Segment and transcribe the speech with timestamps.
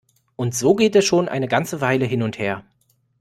[0.35, 2.63] Und so geht es schon eine ganze Weile hin und her.